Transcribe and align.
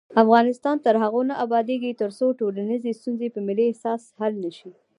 افغانستان 0.23 0.75
تر 0.85 0.95
هغو 1.03 1.21
نه 1.29 1.35
ابادیږي، 1.45 1.91
ترڅو 2.01 2.25
ټولنیزې 2.39 2.91
ستونزې 2.99 3.27
په 3.35 3.39
ملي 3.47 3.65
احساس 3.67 4.01
حل 4.19 4.33
نشي. 4.45 4.71